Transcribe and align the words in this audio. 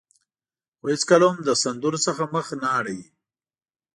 خو 0.77 0.85
هېڅکله 0.93 1.25
هم 1.31 1.37
له 1.47 1.53
سندرو 1.63 1.99
څخه 2.05 2.23
مخ 2.33 2.45
نه 2.61 2.67
اړوي. 2.79 3.07